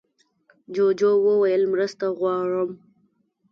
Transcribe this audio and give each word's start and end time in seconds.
جوجو 0.75 1.11
وویل 1.25 1.63
مرسته 1.73 2.05
غواړم. 2.17 2.69